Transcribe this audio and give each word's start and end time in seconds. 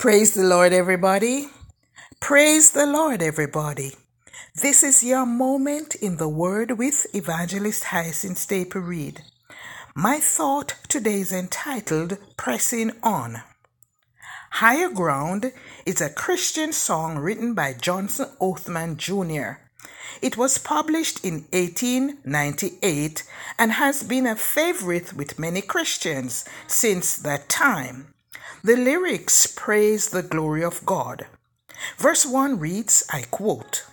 Praise 0.00 0.32
the 0.32 0.44
Lord, 0.44 0.72
everybody. 0.72 1.50
Praise 2.20 2.70
the 2.70 2.86
Lord, 2.86 3.20
everybody. 3.20 3.92
This 4.54 4.82
is 4.82 5.04
your 5.04 5.26
moment 5.26 5.94
in 5.94 6.16
the 6.16 6.26
Word 6.26 6.78
with 6.78 7.06
Evangelist 7.14 7.84
Hyacinth 7.84 8.38
Staple 8.38 8.80
Reed. 8.80 9.20
My 9.94 10.18
thought 10.18 10.76
today 10.88 11.20
is 11.20 11.34
entitled 11.34 12.16
Pressing 12.38 12.92
On. 13.02 13.42
Higher 14.52 14.88
Ground 14.88 15.52
is 15.84 16.00
a 16.00 16.08
Christian 16.08 16.72
song 16.72 17.18
written 17.18 17.52
by 17.52 17.74
Johnson 17.74 18.28
Oatman 18.40 18.96
Jr. 18.96 19.60
It 20.22 20.38
was 20.38 20.56
published 20.56 21.22
in 21.22 21.44
1898 21.52 23.22
and 23.58 23.72
has 23.72 24.02
been 24.02 24.26
a 24.26 24.34
favorite 24.34 25.12
with 25.12 25.38
many 25.38 25.60
Christians 25.60 26.46
since 26.66 27.16
that 27.16 27.50
time. 27.50 28.14
The 28.62 28.76
lyrics 28.76 29.46
praise 29.46 30.10
the 30.10 30.22
glory 30.22 30.62
of 30.62 30.84
God. 30.84 31.26
Verse 31.96 32.26
1 32.26 32.58
reads, 32.58 33.04
I 33.10 33.22
quote, 33.30 33.84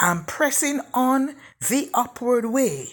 I'm 0.00 0.24
pressing 0.24 0.80
on 0.92 1.36
the 1.68 1.90
upward 1.94 2.46
way. 2.46 2.88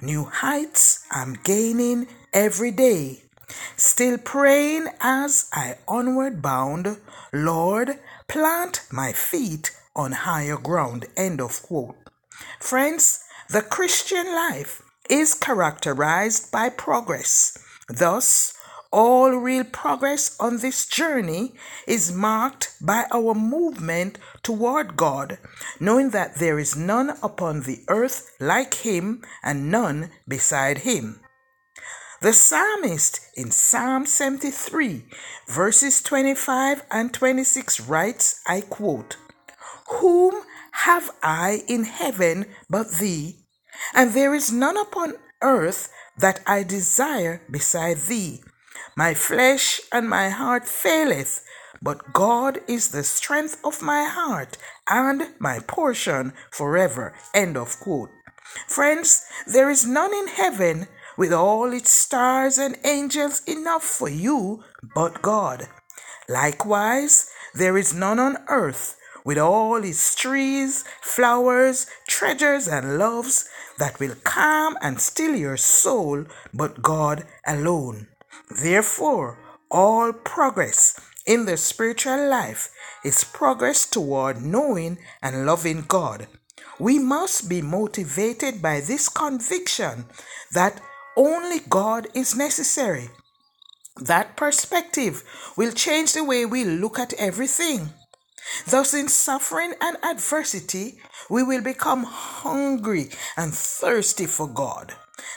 New 0.00 0.24
heights 0.24 1.04
I'm 1.10 1.34
gaining 1.44 2.06
every 2.32 2.70
day. 2.70 3.24
Still 3.76 4.16
praying 4.16 4.86
as 5.00 5.50
I 5.52 5.76
onward 5.86 6.40
bound, 6.40 6.96
Lord, 7.32 7.98
plant 8.26 8.86
my 8.90 9.12
feet 9.12 9.70
on 9.94 10.12
higher 10.12 10.56
ground. 10.56 11.04
End 11.14 11.42
of 11.42 11.62
quote. 11.62 11.96
Friends, 12.58 13.22
the 13.50 13.60
Christian 13.60 14.26
life 14.26 14.80
is 15.10 15.34
characterized 15.34 16.50
by 16.50 16.70
progress. 16.70 17.58
Thus, 17.88 18.53
all 18.94 19.32
real 19.32 19.64
progress 19.64 20.36
on 20.38 20.58
this 20.58 20.86
journey 20.86 21.52
is 21.84 22.12
marked 22.12 22.76
by 22.80 23.04
our 23.12 23.34
movement 23.34 24.20
toward 24.44 24.96
God, 24.96 25.38
knowing 25.80 26.10
that 26.10 26.36
there 26.36 26.60
is 26.60 26.76
none 26.76 27.10
upon 27.20 27.62
the 27.62 27.80
earth 27.88 28.30
like 28.38 28.74
Him 28.74 29.24
and 29.42 29.68
none 29.68 30.10
beside 30.28 30.78
Him. 30.78 31.18
The 32.22 32.32
psalmist 32.32 33.20
in 33.36 33.50
Psalm 33.50 34.06
73, 34.06 35.04
verses 35.48 36.00
25 36.00 36.84
and 36.88 37.12
26 37.12 37.80
writes, 37.80 38.40
I 38.46 38.60
quote, 38.60 39.16
Whom 39.88 40.40
have 40.70 41.10
I 41.20 41.64
in 41.66 41.82
heaven 41.82 42.46
but 42.70 42.92
thee? 43.00 43.40
And 43.92 44.12
there 44.12 44.36
is 44.36 44.52
none 44.52 44.76
upon 44.76 45.14
earth 45.42 45.90
that 46.16 46.38
I 46.46 46.62
desire 46.62 47.42
beside 47.50 47.96
thee. 48.06 48.40
My 48.96 49.12
flesh 49.14 49.80
and 49.92 50.08
my 50.08 50.28
heart 50.28 50.68
faileth, 50.68 51.44
but 51.82 52.12
God 52.12 52.60
is 52.68 52.88
the 52.88 53.02
strength 53.02 53.58
of 53.64 53.82
my 53.82 54.04
heart 54.04 54.56
and 54.88 55.34
my 55.40 55.58
portion 55.58 56.32
forever. 56.50 57.12
End 57.34 57.56
of 57.56 57.80
quote. 57.80 58.10
Friends, 58.68 59.24
there 59.46 59.68
is 59.68 59.84
none 59.84 60.14
in 60.14 60.28
heaven 60.28 60.86
with 61.16 61.32
all 61.32 61.72
its 61.72 61.90
stars 61.90 62.56
and 62.56 62.78
angels 62.84 63.42
enough 63.46 63.82
for 63.82 64.08
you 64.08 64.62
but 64.94 65.22
God. 65.22 65.66
Likewise, 66.28 67.28
there 67.52 67.76
is 67.76 67.92
none 67.92 68.20
on 68.20 68.38
earth 68.48 68.96
with 69.24 69.38
all 69.38 69.82
its 69.82 70.14
trees, 70.14 70.84
flowers, 71.00 71.86
treasures, 72.06 72.68
and 72.68 72.96
loves 72.98 73.48
that 73.78 73.98
will 73.98 74.14
calm 74.22 74.76
and 74.80 75.00
still 75.00 75.34
your 75.34 75.56
soul 75.56 76.26
but 76.52 76.80
God 76.80 77.24
alone. 77.44 78.06
Therefore, 78.50 79.38
all 79.70 80.12
progress 80.12 80.98
in 81.26 81.46
the 81.46 81.56
spiritual 81.56 82.28
life 82.28 82.70
is 83.04 83.24
progress 83.24 83.86
toward 83.86 84.42
knowing 84.42 84.98
and 85.22 85.46
loving 85.46 85.84
God. 85.88 86.26
We 86.78 86.98
must 86.98 87.48
be 87.48 87.62
motivated 87.62 88.60
by 88.60 88.80
this 88.80 89.08
conviction 89.08 90.06
that 90.52 90.80
only 91.16 91.60
God 91.68 92.08
is 92.14 92.36
necessary. 92.36 93.08
That 94.00 94.36
perspective 94.36 95.22
will 95.56 95.72
change 95.72 96.12
the 96.12 96.24
way 96.24 96.44
we 96.44 96.64
look 96.64 96.98
at 96.98 97.14
everything. 97.14 97.90
Thus, 98.66 98.92
in 98.92 99.08
suffering 99.08 99.74
and 99.80 99.96
adversity, 100.04 101.00
we 101.30 101.42
will 101.42 101.62
become 101.62 102.04
hungry 102.04 103.10
and 103.36 103.54
thirsty 103.54 104.26
for 104.26 104.48
God. 104.48 104.94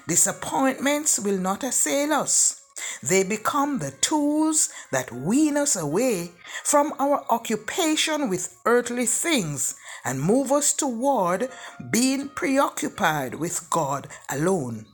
Disappointments 0.07 1.19
will 1.19 1.37
not 1.37 1.63
assail 1.63 2.11
us. 2.13 2.61
They 3.01 3.23
become 3.23 3.79
the 3.79 3.91
tools 3.91 4.69
that 4.91 5.11
wean 5.11 5.57
us 5.57 5.75
away 5.75 6.31
from 6.63 6.93
our 6.99 7.25
occupation 7.29 8.29
with 8.29 8.55
earthly 8.65 9.05
things 9.05 9.75
and 10.03 10.21
move 10.21 10.51
us 10.51 10.73
toward 10.73 11.49
being 11.91 12.29
preoccupied 12.29 13.35
with 13.35 13.69
God 13.69 14.07
alone. 14.29 14.85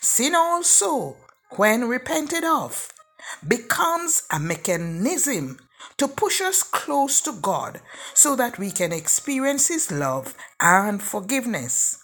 Sin 0.00 0.34
also, 0.34 1.16
when 1.56 1.88
repented 1.88 2.44
of, 2.44 2.92
becomes 3.46 4.22
a 4.30 4.38
mechanism 4.38 5.58
to 5.96 6.08
push 6.08 6.40
us 6.40 6.62
close 6.62 7.20
to 7.22 7.32
God 7.32 7.80
so 8.14 8.36
that 8.36 8.58
we 8.58 8.70
can 8.70 8.92
experience 8.92 9.68
His 9.68 9.90
love 9.90 10.34
and 10.60 11.02
forgiveness. 11.02 11.98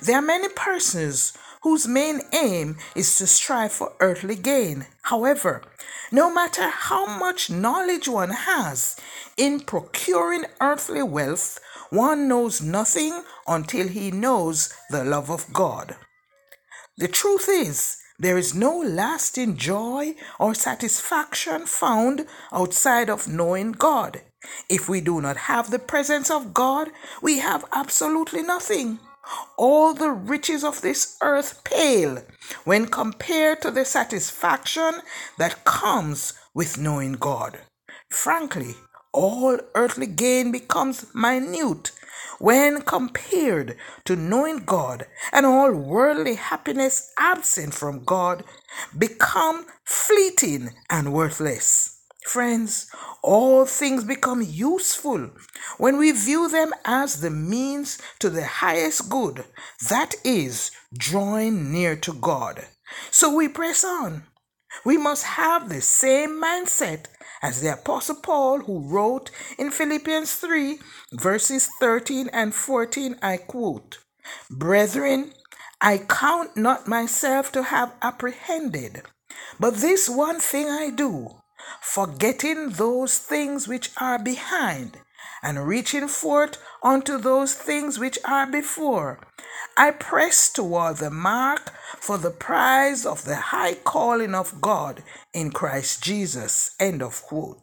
There 0.00 0.18
are 0.18 0.22
many 0.22 0.48
persons 0.48 1.32
whose 1.62 1.86
main 1.86 2.20
aim 2.32 2.76
is 2.94 3.16
to 3.16 3.26
strive 3.26 3.72
for 3.72 3.92
earthly 4.00 4.36
gain. 4.36 4.86
However, 5.02 5.62
no 6.10 6.32
matter 6.32 6.68
how 6.68 7.18
much 7.18 7.50
knowledge 7.50 8.08
one 8.08 8.30
has 8.30 8.96
in 9.36 9.60
procuring 9.60 10.44
earthly 10.60 11.02
wealth, 11.02 11.58
one 11.90 12.28
knows 12.28 12.60
nothing 12.60 13.22
until 13.46 13.88
he 13.88 14.10
knows 14.10 14.72
the 14.90 15.04
love 15.04 15.30
of 15.30 15.52
God. 15.52 15.96
The 16.98 17.08
truth 17.08 17.48
is, 17.48 17.96
there 18.18 18.38
is 18.38 18.54
no 18.54 18.78
lasting 18.78 19.56
joy 19.56 20.14
or 20.38 20.54
satisfaction 20.54 21.66
found 21.66 22.26
outside 22.52 23.08
of 23.08 23.26
knowing 23.26 23.72
God. 23.72 24.20
If 24.68 24.88
we 24.88 25.00
do 25.00 25.20
not 25.20 25.36
have 25.36 25.70
the 25.70 25.78
presence 25.78 26.30
of 26.30 26.52
God, 26.52 26.88
we 27.22 27.38
have 27.38 27.64
absolutely 27.72 28.42
nothing. 28.42 28.98
All 29.56 29.94
the 29.94 30.10
riches 30.10 30.64
of 30.64 30.80
this 30.80 31.16
earth 31.22 31.62
pale 31.64 32.22
when 32.64 32.86
compared 32.86 33.62
to 33.62 33.70
the 33.70 33.84
satisfaction 33.84 35.00
that 35.38 35.64
comes 35.64 36.34
with 36.54 36.78
knowing 36.78 37.12
God. 37.12 37.58
Frankly, 38.08 38.74
all 39.12 39.58
earthly 39.74 40.06
gain 40.06 40.52
becomes 40.52 41.06
minute 41.14 41.92
when 42.38 42.82
compared 42.82 43.76
to 44.04 44.16
knowing 44.16 44.64
God, 44.64 45.06
and 45.32 45.46
all 45.46 45.72
worldly 45.72 46.34
happiness 46.34 47.12
absent 47.16 47.72
from 47.72 48.04
God 48.04 48.42
become 48.98 49.66
fleeting 49.84 50.70
and 50.90 51.12
worthless. 51.12 51.91
Friends, 52.24 52.86
all 53.22 53.66
things 53.66 54.04
become 54.04 54.42
useful 54.42 55.30
when 55.78 55.98
we 55.98 56.12
view 56.12 56.48
them 56.48 56.72
as 56.84 57.20
the 57.20 57.30
means 57.30 57.98
to 58.20 58.30
the 58.30 58.44
highest 58.44 59.10
good, 59.10 59.44
that 59.88 60.14
is, 60.24 60.70
drawing 60.96 61.72
near 61.72 61.96
to 61.96 62.12
God. 62.12 62.66
So 63.10 63.34
we 63.34 63.48
press 63.48 63.84
on. 63.84 64.24
We 64.84 64.96
must 64.96 65.24
have 65.24 65.68
the 65.68 65.80
same 65.80 66.40
mindset 66.40 67.06
as 67.42 67.60
the 67.60 67.72
Apostle 67.72 68.16
Paul, 68.22 68.60
who 68.60 68.88
wrote 68.88 69.30
in 69.58 69.70
Philippians 69.70 70.34
3, 70.34 70.78
verses 71.12 71.68
13 71.80 72.30
and 72.32 72.54
14. 72.54 73.16
I 73.20 73.36
quote, 73.36 73.98
Brethren, 74.48 75.32
I 75.80 75.98
count 75.98 76.56
not 76.56 76.86
myself 76.86 77.50
to 77.52 77.64
have 77.64 77.92
apprehended, 78.00 79.02
but 79.58 79.74
this 79.76 80.08
one 80.08 80.38
thing 80.38 80.68
I 80.70 80.90
do 80.90 81.41
forgetting 81.80 82.70
those 82.70 83.18
things 83.18 83.66
which 83.66 83.90
are 84.00 84.18
behind 84.18 84.98
and 85.42 85.66
reaching 85.66 86.08
forth 86.08 86.56
unto 86.82 87.18
those 87.18 87.54
things 87.54 87.98
which 87.98 88.18
are 88.24 88.46
before. 88.46 89.20
I 89.76 89.90
press 89.90 90.50
toward 90.52 90.98
the 90.98 91.10
mark 91.10 91.72
for 91.98 92.18
the 92.18 92.30
prize 92.30 93.04
of 93.06 93.24
the 93.24 93.36
high 93.36 93.74
calling 93.74 94.34
of 94.34 94.60
God 94.60 95.02
in 95.32 95.50
Christ 95.50 96.02
Jesus. 96.02 96.74
End 96.78 97.02
of 97.02 97.22
quote. 97.22 97.58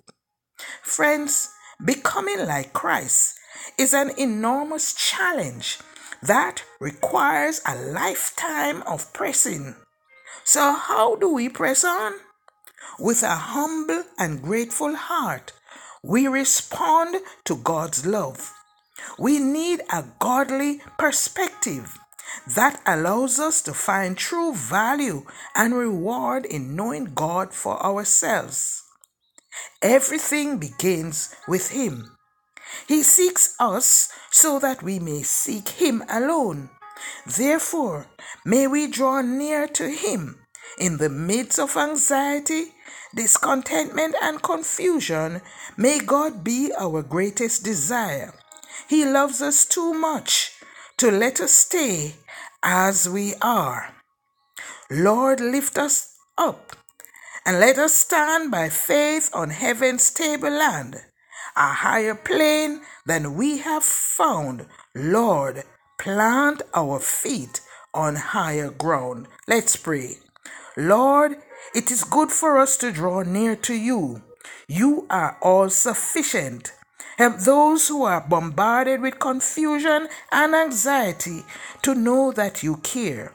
Friends, 0.81 1.49
becoming 1.83 2.45
like 2.45 2.73
Christ 2.73 3.35
is 3.77 3.93
an 3.93 4.11
enormous 4.17 4.93
challenge 4.93 5.79
that 6.21 6.63
requires 6.79 7.61
a 7.65 7.75
lifetime 7.75 8.81
of 8.83 9.13
pressing. 9.13 9.75
So, 10.43 10.73
how 10.73 11.15
do 11.15 11.33
we 11.33 11.47
press 11.47 11.85
on? 11.85 12.13
With 12.99 13.23
a 13.23 13.35
humble 13.35 14.03
and 14.17 14.41
grateful 14.41 14.95
heart, 14.95 15.53
we 16.03 16.27
respond 16.27 17.17
to 17.45 17.55
God's 17.55 18.05
love. 18.05 18.53
We 19.17 19.39
need 19.39 19.81
a 19.91 20.05
godly 20.19 20.81
perspective 20.97 21.97
that 22.55 22.81
allows 22.85 23.39
us 23.39 23.61
to 23.63 23.73
find 23.73 24.17
true 24.17 24.53
value 24.53 25.25
and 25.55 25.73
reward 25.73 26.45
in 26.45 26.75
knowing 26.75 27.13
God 27.13 27.53
for 27.53 27.81
ourselves. 27.83 28.83
Everything 29.81 30.57
begins 30.57 31.33
with 31.47 31.69
Him. 31.69 32.17
He 32.87 33.03
seeks 33.03 33.55
us 33.59 34.09
so 34.29 34.59
that 34.59 34.83
we 34.83 34.99
may 34.99 35.23
seek 35.23 35.69
Him 35.69 36.03
alone. 36.09 36.69
Therefore, 37.25 38.07
may 38.45 38.67
we 38.67 38.87
draw 38.87 39.21
near 39.21 39.67
to 39.67 39.89
Him 39.89 40.39
in 40.77 40.97
the 40.97 41.09
midst 41.09 41.59
of 41.59 41.75
anxiety, 41.77 42.73
discontentment, 43.15 44.15
and 44.21 44.41
confusion. 44.41 45.41
May 45.77 45.99
God 45.99 46.43
be 46.43 46.71
our 46.77 47.01
greatest 47.01 47.63
desire. 47.63 48.33
He 48.87 49.05
loves 49.05 49.41
us 49.41 49.65
too 49.65 49.93
much 49.93 50.53
to 50.97 51.11
let 51.11 51.39
us 51.39 51.51
stay 51.51 52.15
as 52.63 53.07
we 53.07 53.33
are. 53.41 53.93
Lord, 54.91 55.39
lift 55.39 55.77
us 55.77 56.15
up 56.37 56.75
and 57.45 57.59
let 57.59 57.77
us 57.77 57.93
stand 57.93 58.51
by 58.51 58.69
faith 58.69 59.29
on 59.33 59.49
heaven's 59.49 60.03
stable 60.03 60.49
land, 60.49 60.97
a 61.55 61.73
higher 61.73 62.15
plane 62.15 62.81
than 63.05 63.35
we 63.35 63.59
have 63.59 63.83
found. 63.83 64.65
Lord, 64.95 65.63
plant 65.99 66.61
our 66.73 66.99
feet 66.99 67.61
on 67.93 68.15
higher 68.15 68.69
ground. 68.69 69.27
Let's 69.47 69.75
pray. 69.75 70.17
Lord, 70.77 71.37
it 71.73 71.91
is 71.91 72.03
good 72.03 72.31
for 72.31 72.57
us 72.57 72.77
to 72.77 72.91
draw 72.91 73.23
near 73.23 73.55
to 73.57 73.73
you. 73.73 74.21
You 74.67 75.07
are 75.09 75.37
all 75.41 75.69
sufficient. 75.69 76.73
Help 77.17 77.39
those 77.39 77.87
who 77.87 78.03
are 78.03 78.21
bombarded 78.21 79.01
with 79.01 79.19
confusion 79.19 80.07
and 80.31 80.55
anxiety 80.55 81.43
to 81.81 81.93
know 81.93 82.31
that 82.31 82.63
you 82.63 82.77
care. 82.77 83.33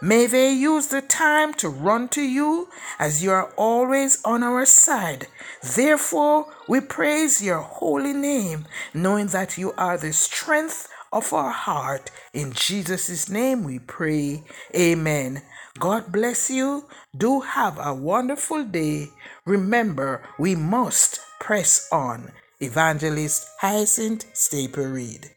May 0.00 0.26
they 0.26 0.52
use 0.52 0.86
the 0.86 1.02
time 1.02 1.52
to 1.54 1.68
run 1.68 2.08
to 2.10 2.22
you 2.22 2.68
as 2.98 3.22
you 3.22 3.30
are 3.30 3.52
always 3.56 4.22
on 4.24 4.42
our 4.42 4.64
side. 4.64 5.26
Therefore, 5.62 6.46
we 6.66 6.80
praise 6.80 7.42
your 7.42 7.60
holy 7.60 8.14
name, 8.14 8.66
knowing 8.94 9.26
that 9.28 9.58
you 9.58 9.72
are 9.76 9.98
the 9.98 10.12
strength 10.12 10.88
of 11.16 11.32
our 11.32 11.50
heart. 11.50 12.10
In 12.34 12.52
Jesus' 12.52 13.28
name 13.30 13.64
we 13.64 13.78
pray. 13.78 14.42
Amen. 14.74 15.42
God 15.78 16.12
bless 16.12 16.50
you. 16.50 16.84
Do 17.16 17.40
have 17.40 17.78
a 17.80 17.94
wonderful 17.94 18.64
day. 18.64 19.08
Remember, 19.46 20.22
we 20.38 20.54
must 20.54 21.20
press 21.40 21.88
on. 21.90 22.32
Evangelist 22.60 23.46
Hyacinth 23.60 24.24
Staple 24.34 24.84
Reed. 24.84 25.35